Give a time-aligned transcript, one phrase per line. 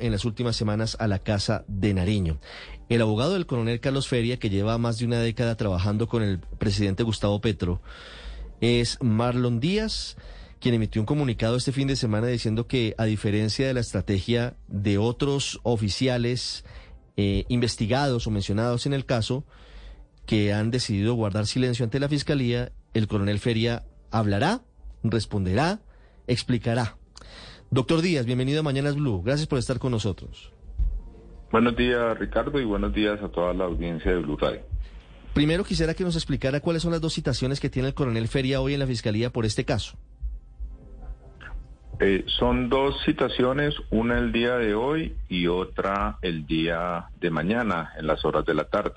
[0.00, 2.38] En las últimas semanas a la casa de Nariño.
[2.88, 6.40] El abogado del coronel Carlos Feria, que lleva más de una década trabajando con el
[6.40, 7.80] presidente Gustavo Petro,
[8.60, 10.16] es Marlon Díaz,
[10.60, 14.56] quien emitió un comunicado este fin de semana diciendo que, a diferencia de la estrategia
[14.66, 16.64] de otros oficiales
[17.16, 19.44] eh, investigados o mencionados en el caso,
[20.26, 24.62] que han decidido guardar silencio ante la fiscalía, el coronel Feria hablará,
[25.04, 25.80] responderá,
[26.26, 26.98] explicará.
[27.70, 29.22] Doctor Díaz, bienvenido a Mañanas Blue.
[29.24, 30.52] Gracias por estar con nosotros.
[31.50, 34.60] Buenos días, Ricardo, y buenos días a toda la audiencia de Blue Radio.
[35.34, 38.60] Primero quisiera que nos explicara cuáles son las dos citaciones que tiene el coronel Feria
[38.60, 39.96] hoy en la fiscalía por este caso.
[41.98, 47.92] Eh, son dos citaciones, una el día de hoy y otra el día de mañana,
[47.98, 48.92] en las horas de la tarde.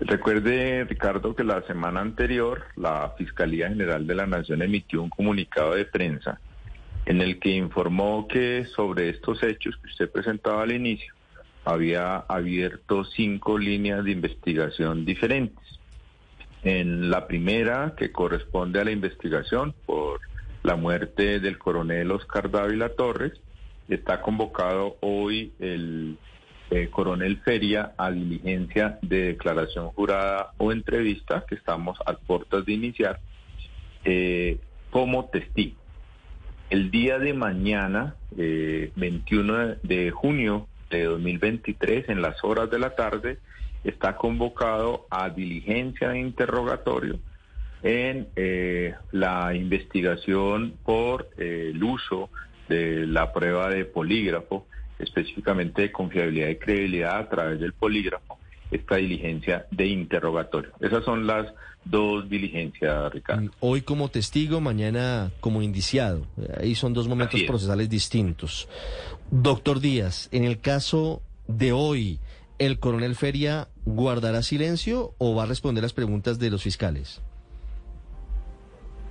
[0.00, 5.74] Recuerde, Ricardo, que la semana anterior la Fiscalía General de la Nación emitió un comunicado
[5.74, 6.40] de prensa
[7.06, 11.12] en el que informó que sobre estos hechos que usted presentaba al inicio,
[11.64, 15.62] había abierto cinco líneas de investigación diferentes.
[16.64, 20.20] En la primera, que corresponde a la investigación por
[20.62, 23.32] la muerte del coronel Oscar Dávila Torres,
[23.88, 26.18] está convocado hoy el
[26.70, 32.72] eh, coronel Feria a diligencia de declaración jurada o entrevista, que estamos a puertas de
[32.72, 33.20] iniciar,
[34.04, 34.58] eh,
[34.90, 35.81] como testigo.
[36.72, 42.96] El día de mañana, 21 eh, de junio de 2023, en las horas de la
[42.96, 43.36] tarde,
[43.84, 47.18] está convocado a diligencia de interrogatorio
[47.82, 52.30] en eh, la investigación por eh, el uso
[52.70, 54.66] de la prueba de polígrafo,
[54.98, 58.38] específicamente de confiabilidad y credibilidad a través del polígrafo,
[58.72, 60.72] esta diligencia de interrogatorio.
[60.80, 61.46] Esas son las
[61.84, 63.50] dos diligencias, Ricardo.
[63.60, 66.26] Hoy como testigo, mañana como indiciado.
[66.58, 68.68] Ahí son dos momentos procesales distintos.
[69.30, 72.18] Doctor Díaz, en el caso de hoy,
[72.58, 77.22] ¿el coronel Feria guardará silencio o va a responder las preguntas de los fiscales?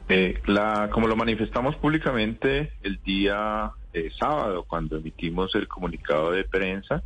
[0.09, 6.43] Eh, la, como lo manifestamos públicamente el día eh, sábado, cuando emitimos el comunicado de
[6.43, 7.01] prensa,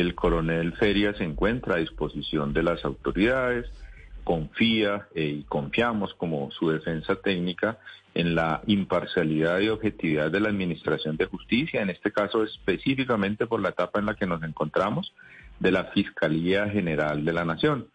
[0.00, 3.66] el coronel Feria se encuentra a disposición de las autoridades,
[4.22, 7.78] confía eh, y confiamos como su defensa técnica
[8.14, 13.60] en la imparcialidad y objetividad de la Administración de Justicia, en este caso específicamente por
[13.60, 15.12] la etapa en la que nos encontramos,
[15.58, 17.88] de la Fiscalía General de la Nación.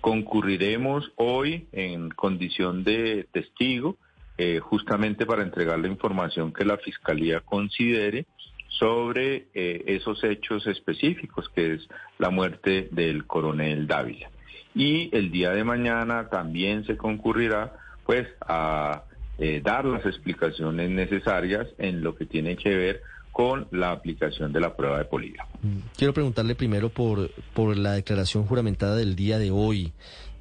[0.00, 3.96] Concurriremos hoy en condición de testigo,
[4.38, 8.24] eh, justamente para entregar la información que la Fiscalía considere
[8.70, 11.88] sobre eh, esos hechos específicos, que es
[12.18, 14.30] la muerte del coronel Dávila.
[14.74, 17.74] Y el día de mañana también se concurrirá
[18.06, 19.04] pues a
[19.38, 24.60] eh, dar las explicaciones necesarias en lo que tiene que ver con la aplicación de
[24.60, 25.50] la prueba de polígrafo.
[25.62, 29.92] Mm, quiero preguntarle primero por, por la declaración juramentada del día de hoy,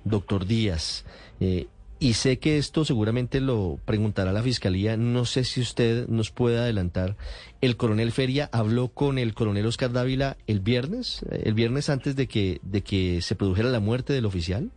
[0.03, 1.05] doctor Díaz.
[1.39, 1.67] Eh,
[1.99, 4.95] y sé que esto seguramente lo preguntará la Fiscalía.
[4.95, 7.17] No sé si usted nos puede adelantar.
[7.59, 11.25] ¿El coronel Feria habló con el coronel Oscar Dávila el viernes?
[11.29, 14.71] ¿El viernes antes de que, de que se produjera la muerte del oficial?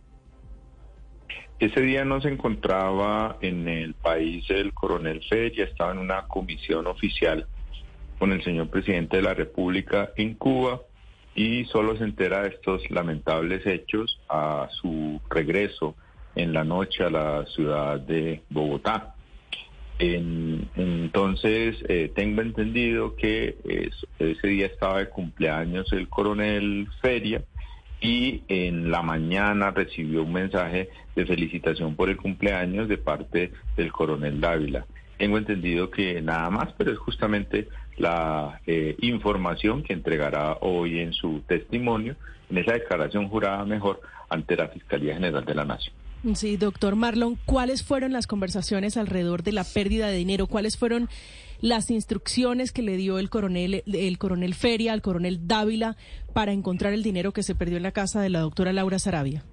[1.59, 6.87] Ese día no se encontraba en el país el coronel Feria, estaba en una comisión
[6.87, 7.47] oficial
[8.19, 10.81] con el señor presidente de la República en Cuba
[11.35, 15.95] y solo se entera de estos lamentables hechos a su regreso
[16.35, 19.15] en la noche a la ciudad de Bogotá.
[19.99, 23.55] entonces, eh, tengo entendido que
[24.19, 27.43] ese día estaba de cumpleaños el coronel Feria
[28.03, 33.93] y en la mañana recibió un mensaje de felicitación por el cumpleaños de parte del
[33.93, 34.85] coronel Dávila.
[35.17, 41.13] Tengo entendido que nada más, pero es justamente la eh, información que entregará hoy en
[41.13, 42.17] su testimonio,
[42.49, 45.95] en esa declaración jurada mejor, ante la Fiscalía General de la Nación.
[46.35, 50.47] Sí, doctor Marlon, ¿cuáles fueron las conversaciones alrededor de la pérdida de dinero?
[50.47, 51.09] ¿Cuáles fueron
[51.59, 55.97] las instrucciones que le dio el coronel, el coronel Feria al coronel Dávila
[56.33, 59.43] para encontrar el dinero que se perdió en la casa de la doctora Laura Sarabia?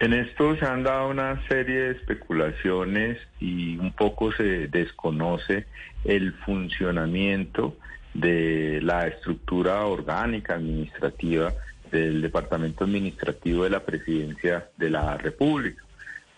[0.00, 5.66] En esto se han dado una serie de especulaciones y un poco se desconoce
[6.04, 7.76] el funcionamiento
[8.14, 11.54] de la estructura orgánica administrativa
[11.92, 15.84] del Departamento Administrativo de la Presidencia de la República.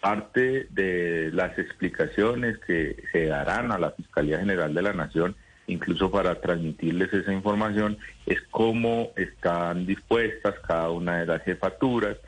[0.00, 5.34] Parte de las explicaciones que se darán a la Fiscalía General de la Nación,
[5.66, 7.96] incluso para transmitirles esa información,
[8.26, 12.18] es cómo están dispuestas cada una de las jefaturas,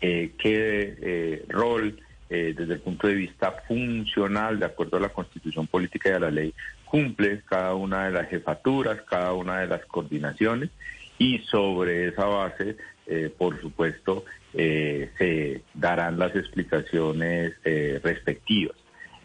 [0.00, 2.00] eh, qué eh, rol
[2.30, 6.20] eh, desde el punto de vista funcional, de acuerdo a la Constitución Política y a
[6.20, 6.54] la ley,
[6.84, 10.70] cumple cada una de las jefaturas, cada una de las coordinaciones
[11.18, 12.76] y sobre esa base,
[13.06, 14.24] eh, por supuesto,
[14.54, 18.76] eh, se darán las explicaciones eh, respectivas.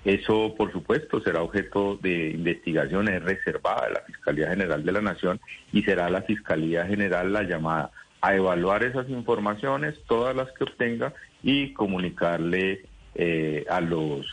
[0.04, 5.02] Eso, por supuesto, será objeto de investigación, es reservada de la Fiscalía General de la
[5.02, 5.40] Nación
[5.72, 11.14] y será la Fiscalía General la llamada a evaluar esas informaciones, todas las que obtenga,
[11.42, 12.86] y comunicarle
[13.70, 14.26] a los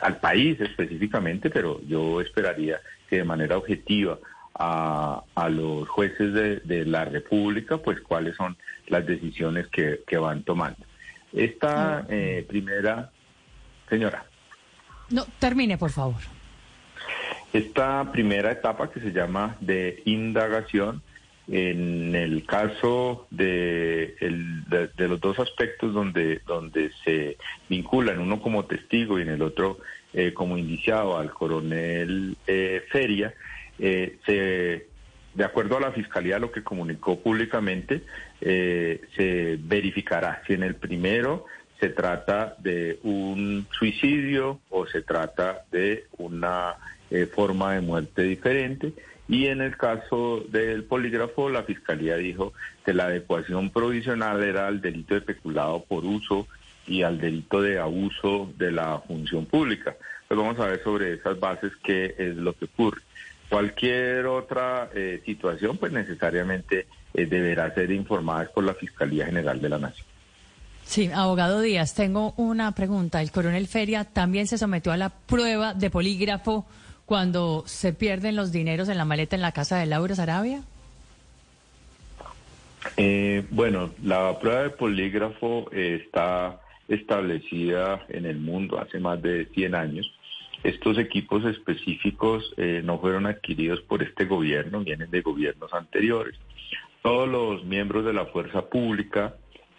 [0.00, 2.80] al país específicamente, pero yo esperaría
[3.10, 4.18] que de manera objetiva
[4.54, 6.32] a, a los jueces
[6.66, 8.56] de, la República, pues cuáles son
[8.86, 10.78] las decisiones que, que van tomando.
[11.32, 13.10] Esta eh, primera,
[13.88, 14.24] señora.
[15.10, 16.20] No, termine, por favor.
[17.52, 21.02] Esta primera etapa que se llama de indagación,
[21.50, 28.66] en el caso de, el, de, los dos aspectos donde, donde se vinculan, uno como
[28.66, 29.78] testigo y en el otro
[30.12, 33.32] eh, como indiciado al coronel eh, Feria,
[33.78, 34.86] eh, se,
[35.34, 38.02] de acuerdo a la Fiscalía, lo que comunicó públicamente,
[38.40, 41.46] eh, se verificará si en el primero
[41.80, 46.74] se trata de un suicidio o se trata de una
[47.10, 48.92] eh, forma de muerte diferente.
[49.28, 52.52] Y en el caso del polígrafo, la Fiscalía dijo
[52.84, 56.48] que la adecuación provisional era al delito de peculado por uso
[56.86, 59.96] y al delito de abuso de la función pública.
[60.26, 63.02] Pues vamos a ver sobre esas bases qué es lo que ocurre.
[63.48, 69.68] Cualquier otra eh, situación, pues necesariamente eh, deberá ser informada por la Fiscalía General de
[69.68, 70.06] la Nación.
[70.84, 73.20] Sí, abogado Díaz, tengo una pregunta.
[73.20, 76.66] El coronel Feria también se sometió a la prueba de polígrafo
[77.06, 80.62] cuando se pierden los dineros en la maleta en la casa de Laura Sarabia.
[82.96, 89.74] Eh, bueno, la prueba de polígrafo está establecida en el mundo hace más de 100
[89.74, 90.17] años
[90.64, 96.34] estos equipos específicos eh, no fueron adquiridos por este gobierno, vienen de gobiernos anteriores.
[97.02, 99.34] Todos los miembros de la fuerza pública,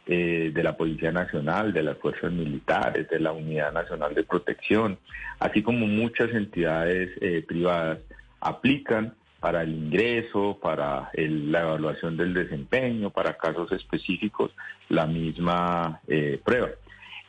[0.08, 4.98] eh, de la Policía Nacional, de las fuerzas militares, de la Unidad Nacional de Protección,
[5.40, 8.00] así como muchas entidades eh, privadas,
[8.40, 14.52] aplican para el ingreso, para la evaluación del desempeño, para casos específicos,
[14.90, 16.02] la misma
[16.44, 16.70] prueba.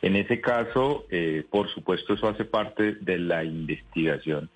[0.01, 4.49] En ese caso, eh, por supuesto, eso hace parte de la investigación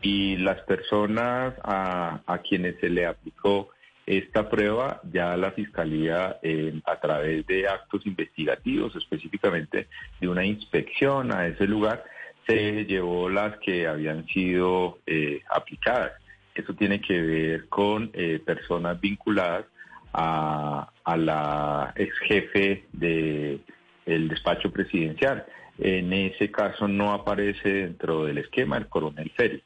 [0.00, 3.70] y las personas a, quienes se le aplicó
[4.06, 9.88] esta prueba, ya la Fiscalía, eh, a través de actos investigativos, específicamente
[10.20, 12.04] de una inspección a ese lugar,
[12.46, 16.12] se llevó las que habían sido eh, aplicadas.
[16.54, 18.12] Eso tiene que ver con
[18.44, 19.64] personas vinculadas
[20.12, 23.60] a, a la ex jefe de
[24.06, 25.44] el despacho presidencial.
[25.78, 29.60] En ese caso no aparece dentro del esquema el coronel Feria.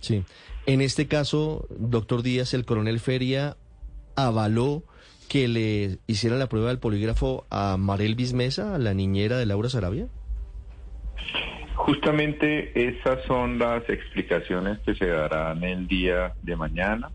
[0.00, 0.24] Sí.
[0.66, 3.56] En este caso, doctor Díaz, el coronel Feria
[4.14, 4.82] avaló
[5.28, 10.06] que le hiciera la prueba del polígrafo a Marel Bismesa, la niñera de Laura Sarabia.
[11.74, 17.10] Justamente esas son las explicaciones que se darán el día de mañana.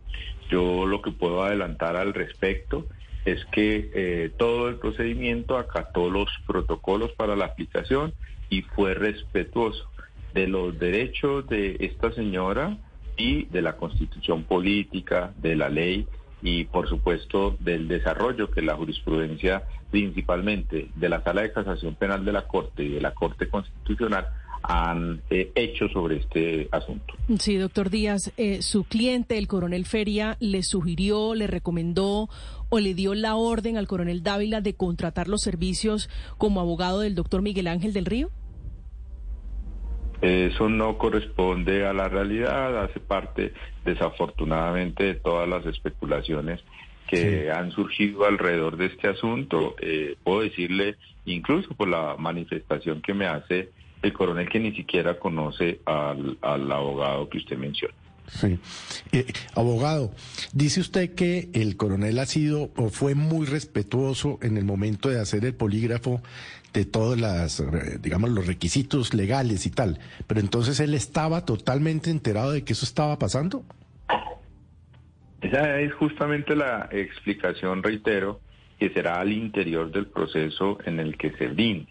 [0.49, 2.87] Yo lo que puedo adelantar al respecto
[3.25, 8.13] es que eh, todo el procedimiento acató los protocolos para la aplicación
[8.49, 9.89] y fue respetuoso
[10.33, 12.77] de los derechos de esta señora
[13.17, 16.07] y de la constitución política, de la ley
[16.41, 22.25] y por supuesto del desarrollo que la jurisprudencia principalmente de la Sala de Casación Penal
[22.25, 24.27] de la Corte y de la Corte Constitucional
[24.63, 27.13] han eh, hecho sobre este asunto.
[27.39, 32.29] Sí, doctor Díaz, eh, su cliente, el coronel Feria, le sugirió, le recomendó
[32.69, 37.15] o le dio la orden al coronel Dávila de contratar los servicios como abogado del
[37.15, 38.29] doctor Miguel Ángel del Río.
[40.21, 43.53] Eso no corresponde a la realidad, hace parte
[43.83, 46.61] desafortunadamente de todas las especulaciones
[47.07, 49.75] que han surgido alrededor de este asunto.
[49.81, 53.69] Eh, puedo decirle, incluso por la manifestación que me hace
[54.01, 57.93] el coronel que ni siquiera conoce al, abogado que usted menciona.
[58.27, 58.59] Sí.
[59.11, 60.11] Eh, abogado,
[60.53, 65.19] dice usted que el coronel ha sido o fue muy respetuoso en el momento de
[65.19, 66.21] hacer el polígrafo
[66.73, 69.99] de todos las, eh, digamos, los requisitos legales y tal.
[70.27, 73.63] Pero entonces él estaba totalmente enterado de que eso estaba pasando.
[75.41, 78.39] Esa es justamente la explicación, reitero,
[78.79, 81.87] que será al interior del proceso en el que se brinde.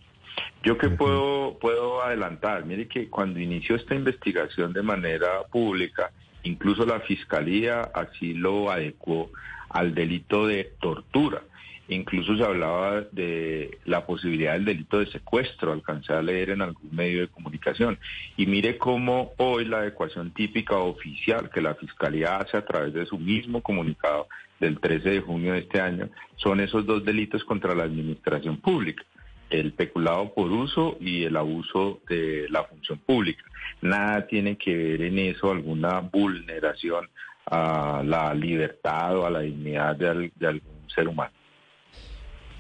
[0.63, 6.85] Yo que puedo, puedo adelantar, mire que cuando inició esta investigación de manera pública, incluso
[6.85, 9.31] la Fiscalía así lo adecuó
[9.71, 11.43] al delito de tortura.
[11.89, 16.95] Incluso se hablaba de la posibilidad del delito de secuestro, alcancé a leer en algún
[16.95, 17.99] medio de comunicación.
[18.37, 23.07] Y mire cómo hoy la adecuación típica oficial que la Fiscalía hace a través de
[23.07, 24.29] su mismo comunicado
[24.61, 29.03] del 13 de junio de este año son esos dos delitos contra la administración pública
[29.51, 33.45] el peculado por uso y el abuso de la función pública.
[33.83, 37.09] Nada tiene que ver en eso alguna vulneración
[37.47, 40.09] a la libertad o a la dignidad de,
[40.47, 41.33] algún ser humano.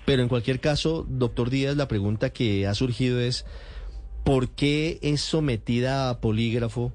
[0.04, 3.46] Pero en cualquier caso, doctor Díaz, la pregunta que ha surgido es,
[4.24, 6.92] ¿por qué es sometida a polígrafo?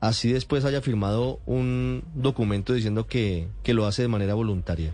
[0.00, 4.92] Así después haya firmado un documento diciendo que, que lo hace de manera voluntaria.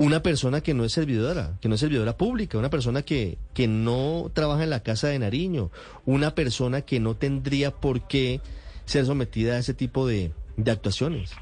[0.00, 3.68] Una persona que no es servidora, que no es servidora pública, una persona que, que
[3.68, 5.70] no trabaja en la Casa de Nariño,
[6.06, 8.40] una persona que no tendría por qué
[8.86, 11.32] ser sometida a ese tipo de, de actuaciones.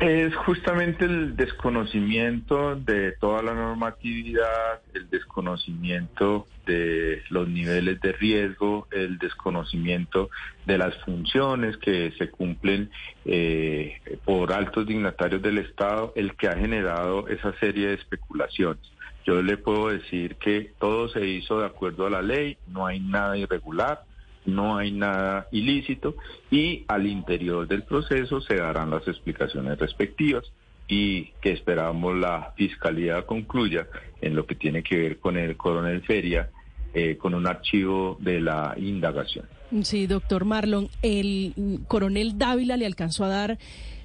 [0.00, 8.88] Es justamente el desconocimiento de toda la normatividad, el desconocimiento de los niveles de riesgo,
[8.90, 10.30] el desconocimiento
[10.66, 12.90] de las funciones que se cumplen
[13.24, 18.82] eh, por altos dignatarios del Estado, el que ha generado esa serie de especulaciones.
[19.24, 22.98] Yo le puedo decir que todo se hizo de acuerdo a la ley, no hay
[22.98, 24.02] nada irregular
[24.46, 26.14] no hay nada ilícito
[26.50, 30.44] y al interior del proceso se darán las explicaciones respectivas
[30.86, 33.86] y que esperamos la fiscalía concluya
[34.20, 36.50] en lo que tiene que ver con el coronel Feria,
[36.92, 39.46] eh, con un archivo de la indagación.
[39.82, 43.58] Sí, doctor Marlon, el coronel Dávila le alcanzó a dar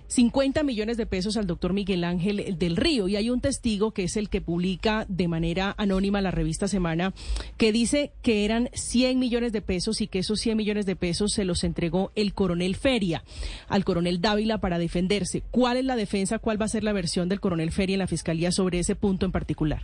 [0.09, 3.07] 50 millones de pesos al doctor Miguel Ángel del Río.
[3.07, 7.13] Y hay un testigo que es el que publica de manera anónima la revista Semana,
[7.57, 11.31] que dice que eran 100 millones de pesos y que esos 100 millones de pesos
[11.31, 13.23] se los entregó el coronel Feria
[13.67, 15.43] al coronel Dávila para defenderse.
[15.51, 16.39] ¿Cuál es la defensa?
[16.39, 19.25] ¿Cuál va a ser la versión del coronel Feria en la fiscalía sobre ese punto
[19.27, 19.83] en particular?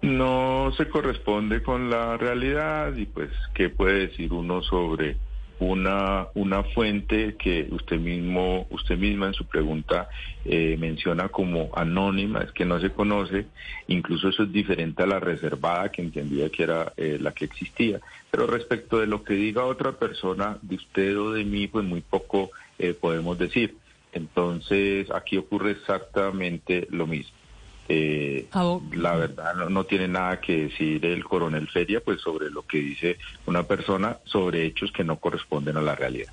[0.00, 5.18] No se corresponde con la realidad y pues, ¿qué puede decir uno sobre
[5.60, 10.08] una, una fuente que usted mismo, usted misma en su pregunta
[10.44, 13.46] eh, menciona como anónima, es que no se conoce,
[13.86, 18.00] incluso eso es diferente a la reservada que entendía que era eh, la que existía.
[18.30, 22.00] Pero respecto de lo que diga otra persona, de usted o de mí, pues muy
[22.00, 23.76] poco eh, podemos decir.
[24.12, 27.36] Entonces aquí ocurre exactamente lo mismo.
[27.92, 28.46] Eh,
[28.92, 33.18] la verdad no, tiene nada que decir el coronel Feria pues sobre lo que dice
[33.46, 36.32] una persona sobre hechos que no corresponden a la realidad.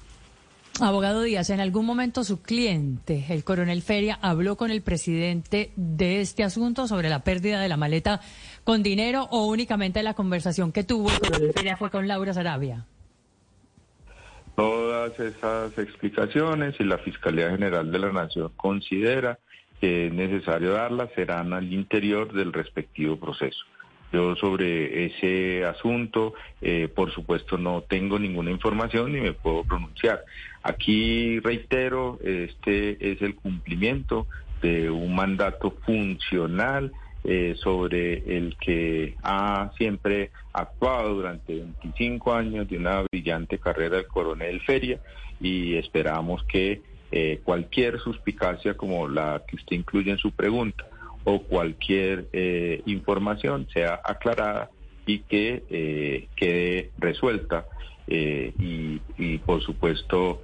[0.79, 6.21] Abogado Díaz, en algún momento su cliente, el coronel Feria, habló con el presidente de
[6.21, 8.21] este asunto sobre la pérdida de la maleta
[8.63, 12.85] con dinero o únicamente la conversación que tuvo el coronel Feria fue con Laura Sarabia.
[14.55, 19.39] Todas esas explicaciones y la Fiscalía General de la Nación considera
[19.79, 23.63] que es necesario darlas serán al interior del respectivo proceso.
[24.11, 30.23] Yo sobre ese asunto, eh, por supuesto, no tengo ninguna información ni me puedo pronunciar.
[30.63, 34.27] Aquí reitero, este es el cumplimiento
[34.61, 36.91] de un mandato funcional
[37.23, 44.07] eh, sobre el que ha siempre actuado durante 25 años de una brillante carrera el
[44.07, 45.01] coronel Feria
[45.41, 50.85] y esperamos que eh, cualquier suspicacia como la que usted incluye en su pregunta
[51.23, 54.69] o cualquier eh, información sea aclarada
[55.05, 57.65] y que eh, quede resuelta
[58.09, 60.41] y, y, por supuesto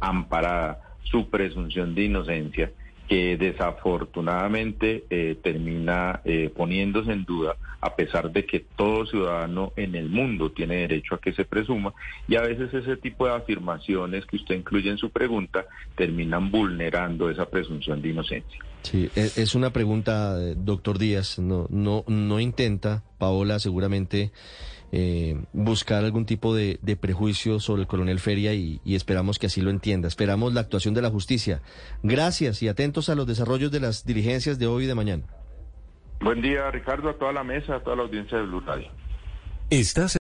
[0.00, 2.72] amparada su presunción de inocencia
[3.12, 9.94] que desafortunadamente eh, termina eh, poniéndose en duda, a pesar de que todo ciudadano en
[9.96, 11.92] el mundo tiene derecho a que se presuma,
[12.26, 17.28] y a veces ese tipo de afirmaciones que usted incluye en su pregunta terminan vulnerando
[17.28, 18.64] esa presunción de inocencia.
[18.80, 24.32] Sí, e, es una pregunta, doctor Díaz, no, no, no intenta, Paola, seguramente
[24.94, 29.70] eh, buscar algún tipo de, prejuicio sobre el coronel Feria y, esperamos que así lo
[29.70, 30.06] entienda.
[30.06, 31.62] Esperamos la actuación de la justicia.
[32.02, 35.24] Gracias y atentos a los desarrollos de las diligencias de hoy y de mañana.
[36.20, 38.88] Buen día, Ricardo, a toda la mesa, a toda la audiencia de Blue Radio.
[39.70, 40.18] Estás.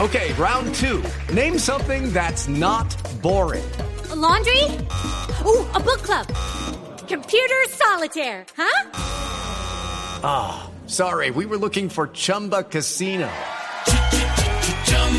[0.00, 1.00] Okay, round two.
[1.32, 2.88] Name something that's not
[3.22, 3.62] boring.
[4.16, 4.64] laundry?
[5.44, 6.26] Ooh, a book club.
[7.06, 8.90] Computer solitaire, huh?
[10.22, 13.28] Ah, sorry, we were looking for Chumba Casino.